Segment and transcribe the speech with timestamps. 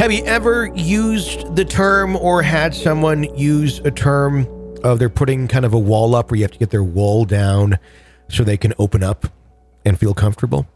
[0.00, 4.46] Have you ever used the term or had someone use a term
[4.82, 7.26] of they're putting kind of a wall up where you have to get their wall
[7.26, 7.78] down
[8.26, 9.26] so they can open up
[9.84, 10.66] and feel comfortable?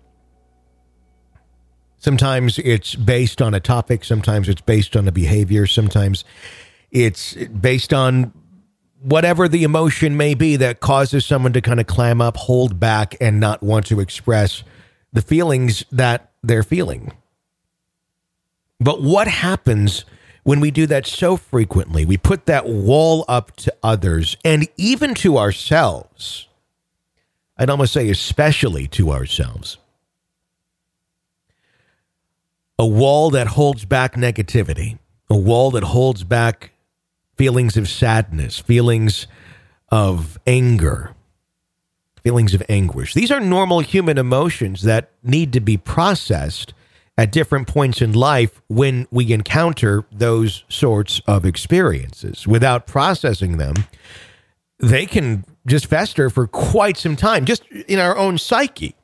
[1.96, 6.22] Sometimes it's based on a topic, sometimes it's based on a behavior, sometimes
[6.90, 8.30] it's based on
[9.00, 13.16] whatever the emotion may be that causes someone to kind of clam up, hold back,
[13.22, 14.64] and not want to express
[15.14, 17.10] the feelings that they're feeling.
[18.80, 20.04] But what happens
[20.42, 22.04] when we do that so frequently?
[22.04, 26.48] We put that wall up to others and even to ourselves.
[27.56, 29.78] I'd almost say, especially to ourselves.
[32.78, 34.98] A wall that holds back negativity,
[35.30, 36.72] a wall that holds back
[37.36, 39.28] feelings of sadness, feelings
[39.90, 41.14] of anger,
[42.24, 43.14] feelings of anguish.
[43.14, 46.74] These are normal human emotions that need to be processed
[47.16, 52.46] at different points in life when we encounter those sorts of experiences.
[52.46, 53.74] Without processing them,
[54.78, 58.94] they can just fester for quite some time, just in our own psyche.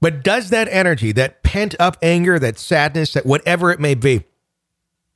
[0.00, 4.24] But does that energy, that pent up anger, that sadness, that whatever it may be,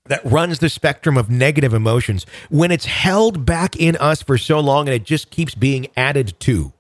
[0.06, 4.58] that runs the spectrum of negative emotions, when it's held back in us for so
[4.58, 6.72] long and it just keeps being added to,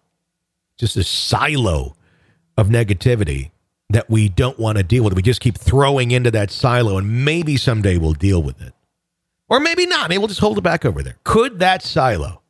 [0.78, 1.94] just a silo
[2.56, 3.50] of negativity,
[3.90, 5.14] that we don't want to deal with.
[5.14, 8.72] We just keep throwing into that silo and maybe someday we'll deal with it.
[9.48, 10.08] Or maybe not.
[10.08, 11.16] Maybe we'll just hold it back over there.
[11.24, 12.40] Could that silo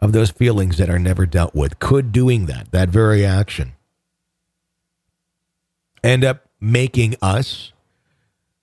[0.00, 3.72] of those feelings that are never dealt with, could doing that, that very action,
[6.02, 7.72] end up making us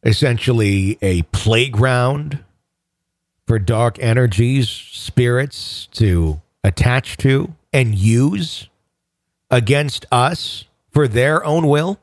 [0.04, 2.44] essentially a playground
[3.48, 8.70] for dark energies, spirits to attach to and use
[9.50, 12.00] against us for their own will?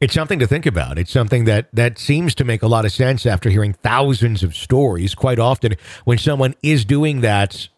[0.00, 0.96] It's something to think about.
[0.96, 4.54] It's something that that seems to make a lot of sense after hearing thousands of
[4.54, 5.14] stories.
[5.14, 7.68] Quite often, when someone is doing that,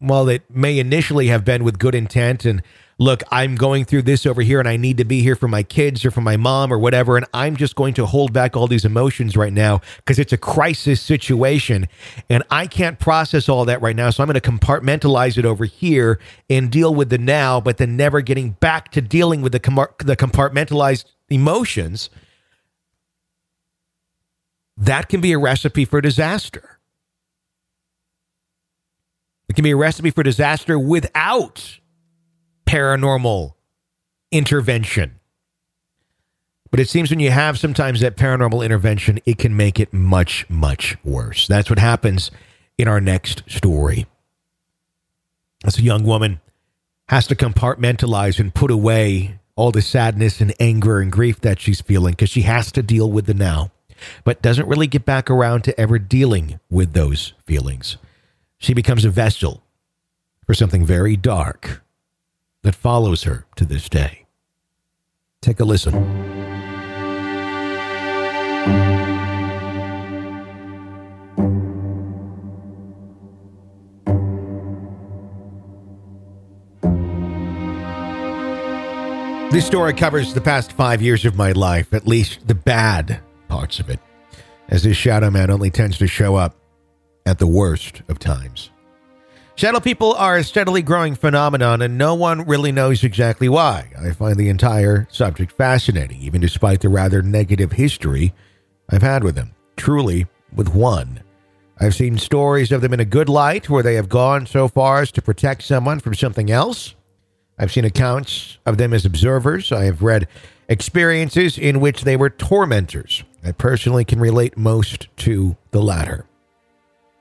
[0.00, 2.60] well, it may initially have been with good intent and
[2.98, 5.62] look, I'm going through this over here and I need to be here for my
[5.62, 7.16] kids or for my mom or whatever.
[7.16, 10.36] And I'm just going to hold back all these emotions right now because it's a
[10.36, 11.88] crisis situation
[12.30, 14.10] and I can't process all that right now.
[14.10, 17.96] So I'm going to compartmentalize it over here and deal with the now, but then
[17.96, 22.10] never getting back to dealing with the, com- the compartmentalized emotions.
[24.76, 26.78] That can be a recipe for disaster.
[29.48, 31.78] It can be a recipe for disaster without
[32.74, 33.54] paranormal
[34.32, 35.20] intervention.
[36.72, 40.44] But it seems when you have sometimes that paranormal intervention, it can make it much,
[40.50, 41.46] much worse.
[41.46, 42.32] That's what happens
[42.76, 44.06] in our next story.
[45.64, 46.40] As a young woman
[47.10, 51.80] has to compartmentalize and put away all the sadness and anger and grief that she's
[51.80, 53.70] feeling because she has to deal with the now,
[54.24, 57.98] but doesn't really get back around to ever dealing with those feelings.
[58.58, 59.62] She becomes a vessel
[60.44, 61.83] for something very dark
[62.64, 64.24] that follows her to this day.
[65.40, 65.92] Take a listen.
[79.52, 83.78] This story covers the past five years of my life, at least the bad parts
[83.78, 84.00] of it,
[84.68, 86.56] as this shadow man only tends to show up
[87.26, 88.70] at the worst of times.
[89.56, 93.88] Shadow people are a steadily growing phenomenon, and no one really knows exactly why.
[93.96, 98.34] I find the entire subject fascinating, even despite the rather negative history
[98.90, 99.54] I've had with them.
[99.76, 101.22] Truly, with one.
[101.78, 105.02] I've seen stories of them in a good light, where they have gone so far
[105.02, 106.96] as to protect someone from something else.
[107.56, 109.70] I've seen accounts of them as observers.
[109.70, 110.26] I have read
[110.68, 113.22] experiences in which they were tormentors.
[113.44, 116.26] I personally can relate most to the latter.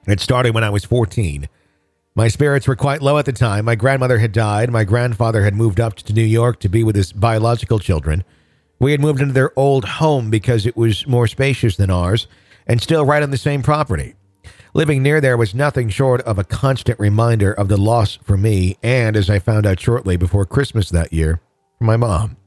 [0.07, 1.47] It started when I was 14.
[2.15, 3.65] My spirits were quite low at the time.
[3.65, 4.69] My grandmother had died.
[4.69, 8.23] My grandfather had moved up to New York to be with his biological children.
[8.79, 12.27] We had moved into their old home because it was more spacious than ours
[12.67, 14.13] and still right on the same property.
[14.75, 18.77] Living near there was nothing short of a constant reminder of the loss for me
[18.83, 21.41] and, as I found out shortly before Christmas that year,
[21.79, 22.37] for my mom.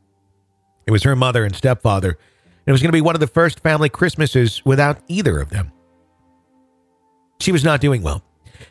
[0.86, 3.26] It was her mother and stepfather, and it was going to be one of the
[3.26, 5.72] first family Christmases without either of them.
[7.40, 8.25] She was not doing well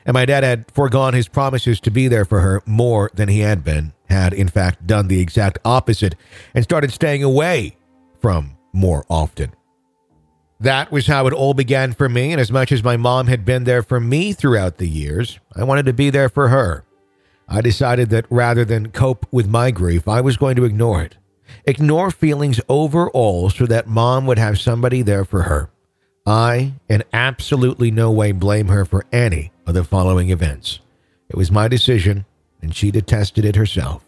[0.05, 3.39] and my dad had foregone his promises to be there for her more than he
[3.39, 6.15] had been, had in fact done the exact opposite,
[6.53, 7.75] and started staying away
[8.19, 9.53] from more often.
[10.59, 13.43] That was how it all began for me, and as much as my mom had
[13.43, 16.85] been there for me throughout the years, I wanted to be there for her.
[17.47, 21.17] I decided that rather than cope with my grief, I was going to ignore it.
[21.65, 25.69] Ignore feelings overall so that mom would have somebody there for her.
[26.25, 30.79] I, in absolutely no way, blame her for any of the following events.
[31.29, 32.25] It was my decision,
[32.61, 34.03] and she detested it herself.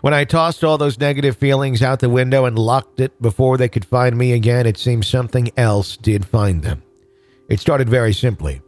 [0.00, 3.68] When I tossed all those negative feelings out the window and locked it before they
[3.68, 6.82] could find me again, it seemed something else did find them.
[7.48, 8.62] It started very simply.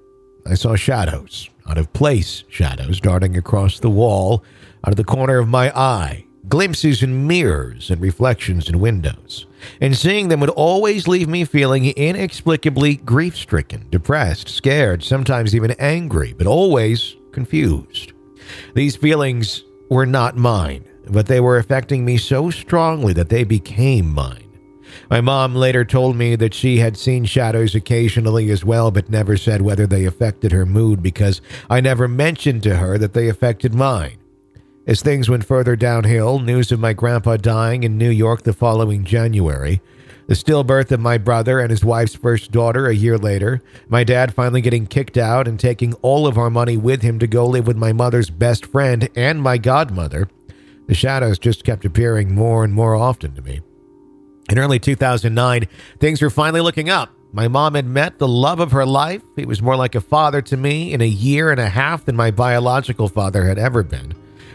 [0.47, 4.43] I saw shadows, out of place shadows, darting across the wall,
[4.85, 9.47] out of the corner of my eye, glimpses in mirrors and reflections in windows.
[9.81, 15.73] And seeing them would always leave me feeling inexplicably grief stricken, depressed, scared, sometimes even
[15.79, 18.13] angry, but always confused.
[18.75, 24.13] These feelings were not mine, but they were affecting me so strongly that they became
[24.13, 24.45] mine.
[25.11, 29.37] My mom later told me that she had seen shadows occasionally as well, but never
[29.37, 31.41] said whether they affected her mood because
[31.71, 34.18] I never mentioned to her that they affected mine.
[34.89, 39.05] As things went further downhill, news of my grandpa dying in New York the following
[39.05, 39.83] January,
[40.29, 44.33] the stillbirth of my brother and his wife's first daughter a year later, my dad
[44.33, 47.67] finally getting kicked out and taking all of our money with him to go live
[47.67, 50.27] with my mother's best friend and my godmother,
[50.87, 53.61] the shadows just kept appearing more and more often to me.
[54.49, 55.67] In early 2009,
[56.01, 57.13] things were finally looking up.
[57.35, 59.21] My mom had met the love of her life.
[59.37, 62.17] He was more like a father to me in a year and a half than
[62.17, 64.15] my biological father had ever been.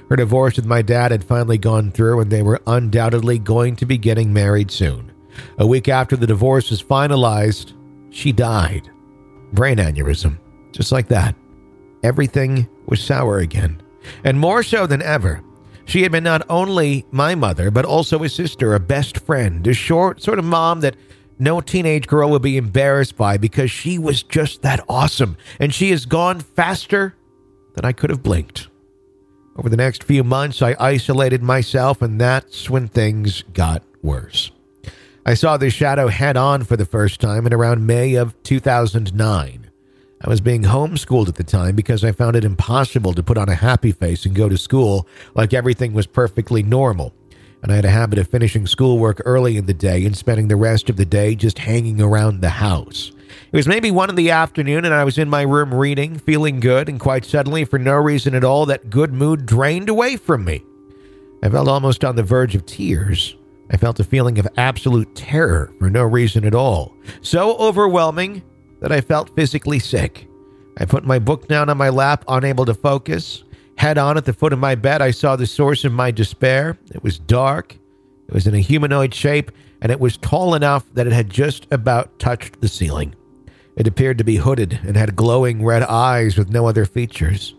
[0.09, 3.85] Her divorce with my dad had finally gone through, and they were undoubtedly going to
[3.85, 5.11] be getting married soon.
[5.57, 7.73] A week after the divorce was finalized,
[8.09, 8.89] she died.
[9.53, 10.39] Brain aneurysm.
[10.71, 11.35] Just like that.
[12.03, 13.81] Everything was sour again.
[14.23, 15.41] And more so than ever.
[15.85, 19.73] She had been not only my mother, but also a sister, a best friend, a
[19.73, 20.95] short sort of mom that
[21.39, 25.37] no teenage girl would be embarrassed by because she was just that awesome.
[25.59, 27.15] And she has gone faster
[27.73, 28.67] than I could have blinked.
[29.55, 34.51] Over the next few months, I isolated myself, and that's when things got worse.
[35.25, 39.69] I saw the shadow head on for the first time in around May of 2009.
[40.25, 43.47] I was being homeschooled at the time because I found it impossible to put on
[43.47, 47.13] a happy face and go to school like everything was perfectly normal.
[47.61, 50.55] And I had a habit of finishing schoolwork early in the day and spending the
[50.55, 53.11] rest of the day just hanging around the house.
[53.51, 56.59] It was maybe one in the afternoon, and I was in my room reading, feeling
[56.59, 60.45] good, and quite suddenly, for no reason at all, that good mood drained away from
[60.45, 60.63] me.
[61.43, 63.35] I felt almost on the verge of tears.
[63.69, 66.95] I felt a feeling of absolute terror for no reason at all.
[67.21, 68.43] So overwhelming
[68.81, 70.27] that I felt physically sick.
[70.77, 73.43] I put my book down on my lap, unable to focus.
[73.77, 76.77] Head on at the foot of my bed, I saw the source of my despair.
[76.93, 77.77] It was dark,
[78.27, 81.67] it was in a humanoid shape, and it was tall enough that it had just
[81.71, 83.15] about touched the ceiling.
[83.75, 87.55] It appeared to be hooded and had glowing red eyes with no other features.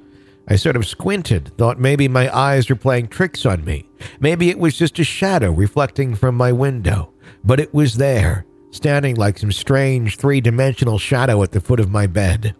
[0.46, 3.88] I sort of squinted, thought maybe my eyes were playing tricks on me.
[4.20, 7.12] Maybe it was just a shadow reflecting from my window.
[7.42, 11.90] But it was there, standing like some strange three dimensional shadow at the foot of
[11.90, 12.54] my bed.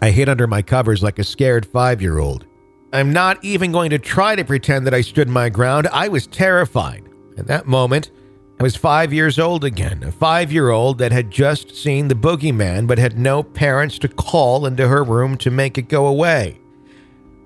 [0.00, 2.46] I hid under my covers like a scared five year old.
[2.92, 5.88] I'm not even going to try to pretend that I stood my ground.
[5.88, 7.02] I was terrified.
[7.36, 8.12] At that moment,
[8.58, 12.14] I was five years old again, a five year old that had just seen the
[12.14, 16.60] boogeyman but had no parents to call into her room to make it go away.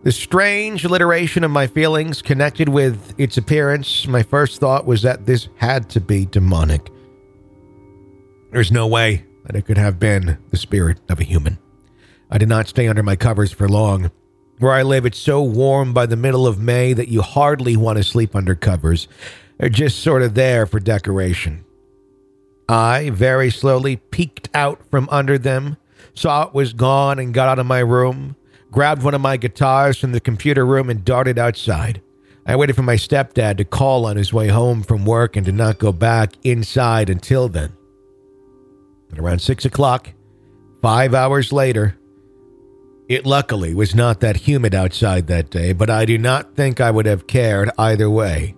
[0.04, 5.26] The strange alliteration of my feelings connected with its appearance, my first thought was that
[5.26, 6.90] this had to be demonic.
[8.52, 11.58] There's no way that it could have been the spirit of a human.
[12.30, 14.10] I did not stay under my covers for long.
[14.58, 17.96] Where I live, it's so warm by the middle of May that you hardly want
[17.96, 19.08] to sleep under covers.
[19.58, 21.64] They're just sort of there for decoration.
[22.68, 25.76] I very slowly peeked out from under them,
[26.14, 28.36] saw it was gone, and got out of my room,
[28.70, 32.02] grabbed one of my guitars from the computer room, and darted outside.
[32.46, 35.54] I waited for my stepdad to call on his way home from work and did
[35.54, 37.72] not go back inside until then.
[39.12, 40.12] At around six o'clock,
[40.82, 41.96] five hours later,
[43.08, 46.90] it luckily was not that humid outside that day, but I do not think I
[46.90, 48.54] would have cared either way.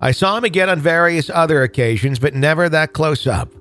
[0.00, 3.52] I saw him again on various other occasions, but never that close up.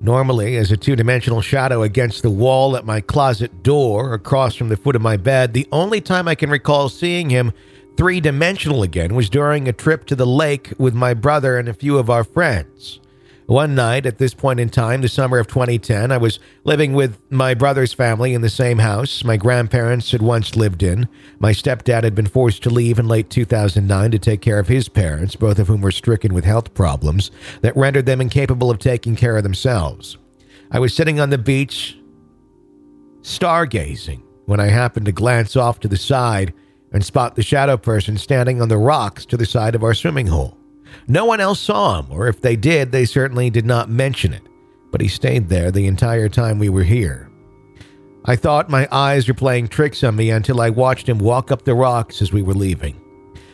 [0.00, 4.68] Normally, as a two dimensional shadow against the wall at my closet door across from
[4.68, 7.52] the foot of my bed, the only time I can recall seeing him
[7.96, 11.74] three dimensional again was during a trip to the lake with my brother and a
[11.74, 13.00] few of our friends.
[13.46, 17.16] One night, at this point in time, the summer of 2010, I was living with
[17.30, 21.08] my brother's family in the same house my grandparents had once lived in.
[21.38, 24.88] My stepdad had been forced to leave in late 2009 to take care of his
[24.88, 29.14] parents, both of whom were stricken with health problems that rendered them incapable of taking
[29.14, 30.18] care of themselves.
[30.72, 31.96] I was sitting on the beach,
[33.20, 36.52] stargazing, when I happened to glance off to the side
[36.92, 40.26] and spot the shadow person standing on the rocks to the side of our swimming
[40.26, 40.58] hole.
[41.08, 44.42] No one else saw him, or if they did, they certainly did not mention it,
[44.90, 47.30] but he stayed there the entire time we were here.
[48.24, 51.64] I thought my eyes were playing tricks on me until I watched him walk up
[51.64, 53.00] the rocks as we were leaving.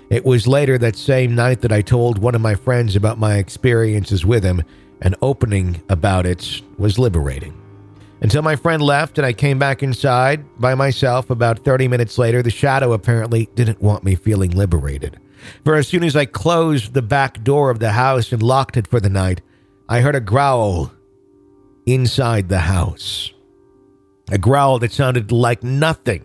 [0.09, 3.37] It was later that same night that I told one of my friends about my
[3.37, 4.63] experiences with him,
[5.03, 7.59] and opening about it was liberating.
[8.23, 12.41] Until my friend left and I came back inside by myself about 30 minutes later,
[12.41, 15.19] the shadow apparently didn't want me feeling liberated.
[15.65, 18.87] For as soon as I closed the back door of the house and locked it
[18.87, 19.41] for the night,
[19.89, 20.93] I heard a growl
[21.87, 23.33] inside the house.
[24.31, 26.25] A growl that sounded like nothing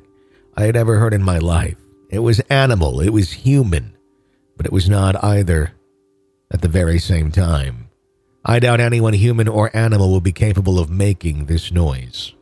[0.55, 1.77] I had ever heard in my life.
[2.09, 3.97] It was animal, it was human,
[4.55, 5.73] but it was not either
[6.51, 7.89] at the very same time.
[8.45, 12.33] I doubt anyone human or animal will be capable of making this noise.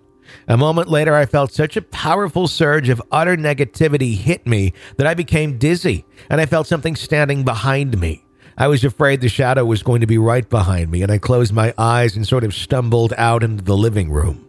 [0.47, 5.07] A moment later, I felt such a powerful surge of utter negativity hit me that
[5.07, 8.23] I became dizzy, and I felt something standing behind me.
[8.57, 11.51] I was afraid the shadow was going to be right behind me, and I closed
[11.51, 14.47] my eyes and sort of stumbled out into the living room.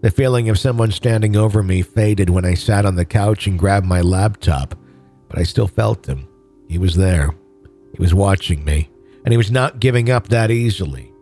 [0.00, 3.58] The feeling of someone standing over me faded when I sat on the couch and
[3.58, 4.74] grabbed my laptop,
[5.28, 6.28] but I still felt him.
[6.68, 7.30] He was there.
[7.94, 8.90] He was watching me,
[9.24, 11.12] and he was not giving up that easily.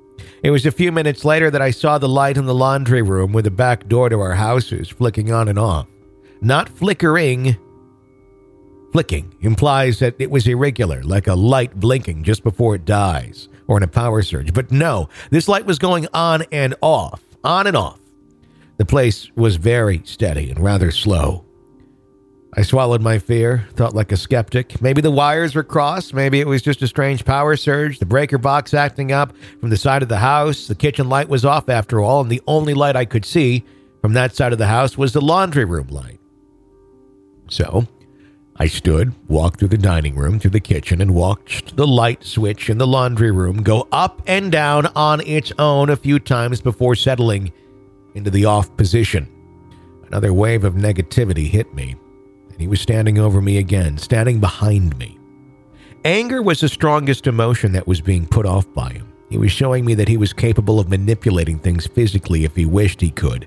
[0.43, 3.33] It was a few minutes later that I saw the light in the laundry room
[3.33, 5.87] where the back door to our house is flicking on and off.
[6.41, 7.57] Not flickering.
[8.93, 13.79] Flicking implies that it was irregular, like a light blinking just before it dies, or
[13.79, 14.53] in a power surge.
[14.53, 17.99] But no, this light was going on and off, on and off.
[18.77, 21.46] The place was very steady and rather slow.
[22.59, 24.81] I swallowed my fear, thought like a skeptic.
[24.81, 26.15] Maybe the wires were crossed.
[26.15, 29.77] Maybe it was just a strange power surge, the breaker box acting up from the
[29.77, 30.67] side of the house.
[30.67, 33.63] The kitchen light was off after all, and the only light I could see
[34.01, 36.19] from that side of the house was the laundry room light.
[37.51, 37.87] So
[38.57, 42.71] I stood, walked through the dining room, through the kitchen, and watched the light switch
[42.71, 46.95] in the laundry room go up and down on its own a few times before
[46.95, 47.53] settling
[48.15, 49.29] into the off position.
[50.07, 51.97] Another wave of negativity hit me
[52.57, 55.19] and he was standing over me again, standing behind me.
[56.07, 59.13] Anger was the strongest emotion that was being put off by him.
[59.29, 63.03] He was showing me that he was capable of manipulating things physically if he wished
[63.03, 63.47] he could.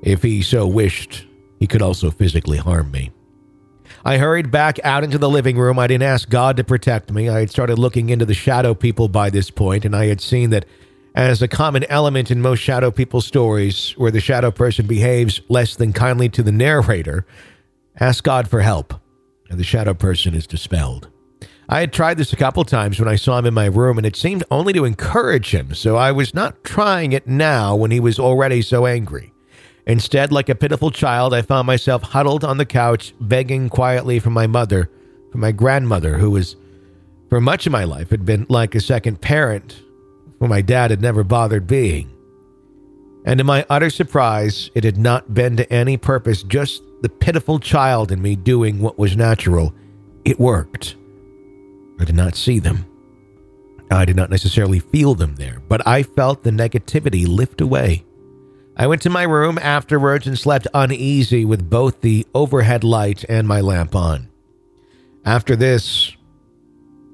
[0.00, 1.26] If he so wished,
[1.58, 3.10] he could also physically harm me.
[4.04, 5.80] I hurried back out into the living room.
[5.80, 7.28] I didn't ask God to protect me.
[7.28, 10.50] I had started looking into the shadow people by this point, and I had seen
[10.50, 10.66] that
[11.16, 15.74] as a common element in most shadow people stories, where the shadow person behaves less
[15.74, 17.26] than kindly to the narrator,
[17.98, 18.94] Ask God for help,
[19.48, 21.08] and the shadow person is dispelled.
[21.68, 24.06] I had tried this a couple times when I saw him in my room, and
[24.06, 27.98] it seemed only to encourage him, so I was not trying it now when he
[27.98, 29.32] was already so angry.
[29.86, 34.30] Instead, like a pitiful child, I found myself huddled on the couch, begging quietly for
[34.30, 34.90] my mother,
[35.32, 36.54] for my grandmother, who was,
[37.30, 39.80] for much of my life, had been like a second parent,
[40.38, 42.12] who my dad had never bothered being.
[43.26, 47.58] And to my utter surprise, it had not been to any purpose, just the pitiful
[47.58, 49.74] child in me doing what was natural,
[50.24, 50.94] it worked.
[51.98, 52.86] I did not see them.
[53.90, 58.04] I did not necessarily feel them there, but I felt the negativity lift away.
[58.76, 63.48] I went to my room afterwards and slept uneasy with both the overhead light and
[63.48, 64.28] my lamp on.
[65.24, 66.12] After this,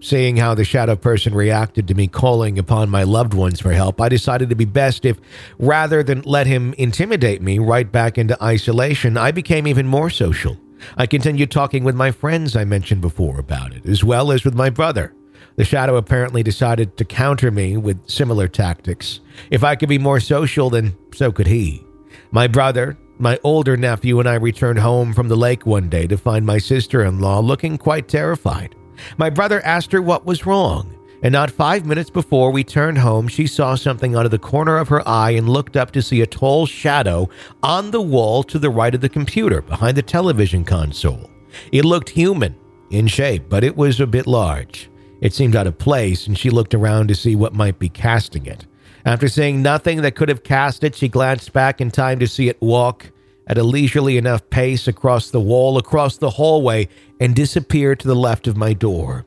[0.03, 4.01] Seeing how the shadow person reacted to me calling upon my loved ones for help,
[4.01, 5.17] I decided to be best if,
[5.61, 10.59] rather than let him intimidate me right back into isolation, I became even more social.
[10.97, 14.55] I continued talking with my friends I mentioned before about it, as well as with
[14.55, 15.15] my brother.
[15.55, 19.21] The shadow apparently decided to counter me with similar tactics.
[19.53, 21.87] If I could be more social, then so could he.
[22.33, 26.17] My brother, my older nephew, and I returned home from the lake one day to
[26.17, 28.75] find my sister in law looking quite terrified.
[29.17, 33.29] My brother asked her what was wrong, and not five minutes before we turned home,
[33.29, 36.21] she saw something out of the corner of her eye and looked up to see
[36.21, 37.29] a tall shadow
[37.63, 41.31] on the wall to the right of the computer behind the television console.
[41.71, 42.57] It looked human
[42.91, 44.91] in shape, but it was a bit large.
[45.21, 48.47] It seemed out of place, and she looked around to see what might be casting
[48.47, 48.67] it.
[49.05, 52.49] After seeing nothing that could have cast it, she glanced back in time to see
[52.49, 53.13] it walk
[53.53, 56.89] at a leisurely enough pace across the wall, across the hallway,
[57.21, 59.27] and disappear to the left of my door.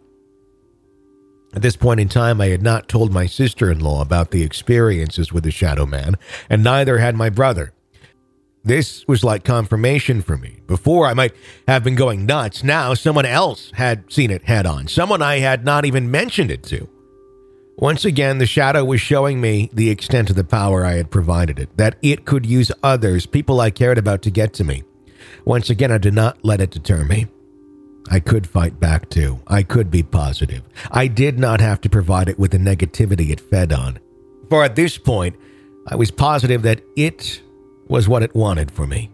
[1.54, 4.42] At this point in time, I had not told my sister in law about the
[4.42, 6.16] experiences with the Shadow Man,
[6.50, 7.72] and neither had my brother.
[8.64, 10.62] This was like confirmation for me.
[10.66, 11.36] Before, I might
[11.68, 12.64] have been going nuts.
[12.64, 16.64] Now, someone else had seen it head on, someone I had not even mentioned it
[16.64, 16.90] to.
[17.78, 21.60] Once again, the shadow was showing me the extent of the power I had provided
[21.60, 24.84] it, that it could use others, people I cared about, to get to me.
[25.44, 27.28] Once again, I did not let it deter me.
[28.10, 29.42] I could fight back too.
[29.48, 30.62] I could be positive.
[30.92, 34.00] I did not have to provide it with the negativity it fed on.
[34.50, 35.36] For at this point,
[35.88, 37.42] I was positive that it
[37.88, 39.10] was what it wanted for me.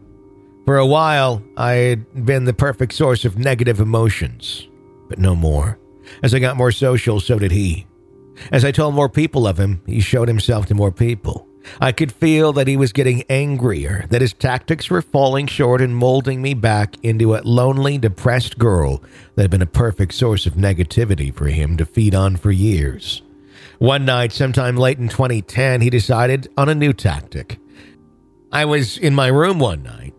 [0.66, 4.68] For a while, I had been the perfect source of negative emotions,
[5.10, 5.80] but no more.
[6.22, 7.88] As I got more social, so did he.
[8.52, 11.48] As I told more people of him, he showed himself to more people.
[11.80, 15.96] I could feel that he was getting angrier, that his tactics were falling short and
[15.96, 19.04] molding me back into a lonely, depressed girl
[19.36, 23.22] that had been a perfect source of negativity for him to feed on for years.
[23.78, 27.60] One night, sometime late in 2010, he decided on a new tactic.
[28.52, 30.14] I was in my room one night.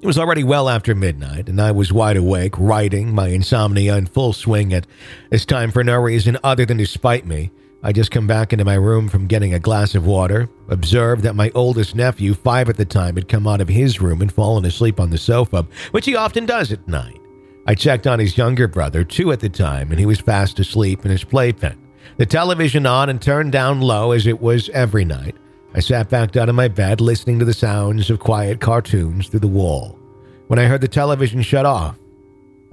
[0.00, 4.06] It was already well after midnight, and I was wide awake, writing, my insomnia in
[4.06, 4.86] full swing at
[5.30, 7.50] this time for no reason other than to spite me.
[7.82, 11.34] I just come back into my room from getting a glass of water, observed that
[11.34, 14.64] my oldest nephew, five at the time, had come out of his room and fallen
[14.64, 17.18] asleep on the sofa, which he often does at night.
[17.66, 21.04] I checked on his younger brother, two at the time, and he was fast asleep
[21.04, 21.76] in his playpen.
[22.18, 25.34] The television on and turned down low as it was every night.
[25.78, 29.38] I sat back down in my bed, listening to the sounds of quiet cartoons through
[29.38, 29.96] the wall.
[30.48, 31.96] When I heard the television shut off,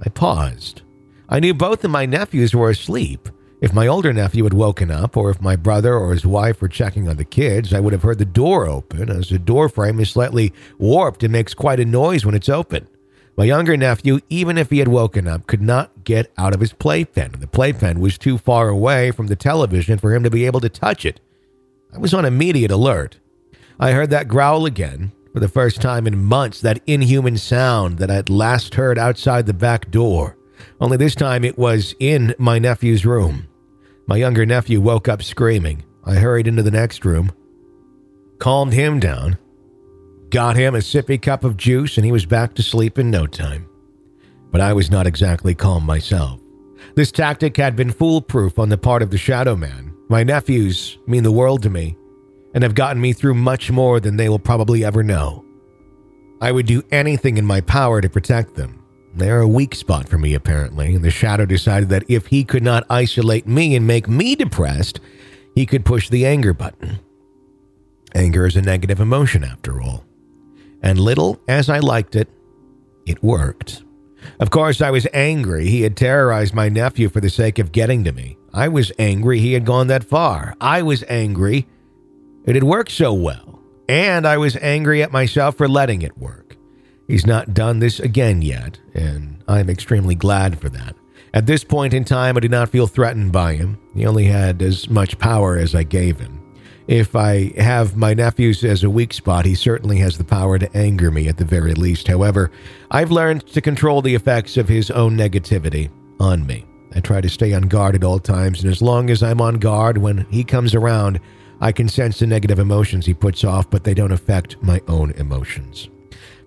[0.04, 0.82] I paused.
[1.28, 3.28] I knew both of my nephews were asleep.
[3.60, 6.66] If my older nephew had woken up, or if my brother or his wife were
[6.66, 10.00] checking on the kids, I would have heard the door open, as the door frame
[10.00, 12.88] is slightly warped and makes quite a noise when it's open.
[13.36, 16.72] My younger nephew, even if he had woken up, could not get out of his
[16.72, 17.34] playpen.
[17.34, 20.58] and The playpen was too far away from the television for him to be able
[20.58, 21.20] to touch it.
[21.96, 23.18] I was on immediate alert.
[23.80, 28.10] I heard that growl again, for the first time in months, that inhuman sound that
[28.10, 30.36] I had last heard outside the back door
[30.80, 33.46] only this time it was in my nephew's room.
[34.06, 35.84] My younger nephew woke up screaming.
[36.04, 37.32] I hurried into the next room,
[38.38, 39.38] calmed him down,
[40.30, 43.26] got him a sippy cup of juice, and he was back to sleep in no
[43.26, 43.66] time.
[44.52, 46.40] But I was not exactly calm myself.
[46.94, 49.95] This tactic had been foolproof on the part of the Shadow Man.
[50.08, 51.96] My nephews mean the world to me
[52.54, 55.44] and have gotten me through much more than they will probably ever know.
[56.40, 60.18] I would do anything in my power to protect them, they're a weak spot for
[60.18, 64.08] me, apparently, and the Shadow decided that if he could not isolate me and make
[64.08, 65.00] me depressed,
[65.54, 66.98] he could push the anger button.
[68.14, 70.04] Anger is a negative emotion, after all.
[70.82, 72.28] And little as I liked it,
[73.06, 73.84] it worked.
[74.38, 75.68] Of course, I was angry.
[75.68, 78.36] He had terrorized my nephew for the sake of getting to me.
[78.56, 80.54] I was angry he had gone that far.
[80.60, 81.66] I was angry
[82.46, 83.60] it had worked so well.
[83.88, 86.56] And I was angry at myself for letting it work.
[87.06, 90.96] He's not done this again yet, and I'm extremely glad for that.
[91.34, 93.78] At this point in time, I do not feel threatened by him.
[93.94, 96.40] He only had as much power as I gave him.
[96.88, 100.76] If I have my nephews as a weak spot, he certainly has the power to
[100.76, 102.08] anger me at the very least.
[102.08, 102.50] However,
[102.90, 106.64] I've learned to control the effects of his own negativity on me.
[106.94, 109.56] I try to stay on guard at all times, and as long as I'm on
[109.56, 111.20] guard when he comes around,
[111.60, 115.12] I can sense the negative emotions he puts off, but they don't affect my own
[115.12, 115.88] emotions.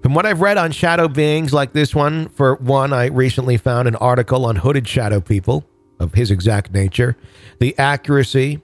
[0.02, 3.88] From what I've read on shadow beings like this one, for one, I recently found
[3.88, 5.66] an article on hooded shadow people
[6.00, 7.18] of his exact nature.
[7.60, 8.62] The accuracy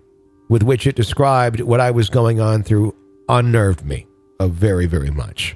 [0.47, 2.95] with which it described what I was going on through
[3.27, 4.07] unnerved me
[4.39, 5.55] very, very much.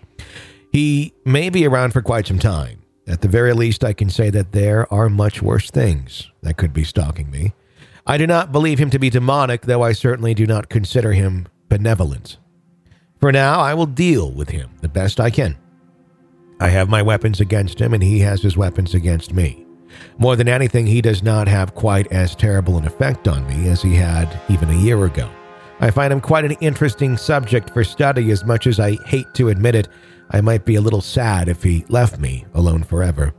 [0.72, 2.79] He may be around for quite some time.
[3.10, 6.74] At the very least, I can say that there are much worse things that could
[6.74, 7.54] be stalking me.
[8.06, 11.48] I do not believe him to be demonic, though I certainly do not consider him
[11.70, 12.38] benevolent.
[13.20, 15.58] For now, I will deal with him the best I can.
[16.60, 19.66] I have my weapons against him, and he has his weapons against me.
[20.20, 23.82] More than anything, he does not have quite as terrible an effect on me as
[23.82, 25.30] he had even a year ago.
[25.80, 29.50] I find him quite an interesting subject for study, as much as I hate to
[29.50, 29.88] admit it.
[30.32, 33.34] I might be a little sad if he left me alone forever.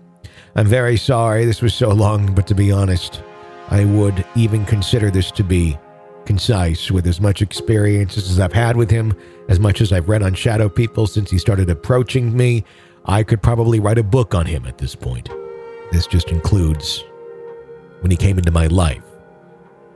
[0.57, 3.23] I'm very sorry this was so long, but to be honest,
[3.69, 5.79] I would even consider this to be
[6.27, 9.17] concise with as much experience as I've had with him,
[9.49, 12.65] as much as I've read on Shadow People since he started approaching me.
[13.07, 15.29] I could probably write a book on him at this point.
[15.93, 17.05] This just includes
[18.01, 19.03] when he came into my life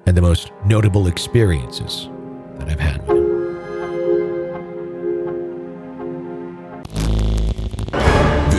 [0.07, 2.09] and the most notable experiences
[2.57, 3.24] that I've had with him.